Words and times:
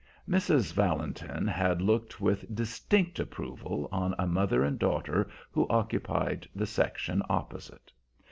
Mrs. 0.27 0.73
Valentin 0.73 1.45
had 1.45 1.79
looked 1.79 2.19
with 2.19 2.55
distinct 2.55 3.19
approval 3.19 3.87
on 3.91 4.15
a 4.17 4.25
mother 4.25 4.63
and 4.63 4.79
daughter 4.79 5.29
who 5.51 5.67
occupied 5.69 6.47
the 6.55 6.65
section 6.65 7.21
opposite. 7.29 7.91